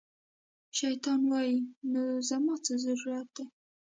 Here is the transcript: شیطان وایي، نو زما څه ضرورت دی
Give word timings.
شیطان 0.77 1.21
وایي، 1.31 1.57
نو 1.91 2.03
زما 2.29 2.53
څه 2.65 2.73
ضرورت 2.85 3.27
دی 3.35 3.45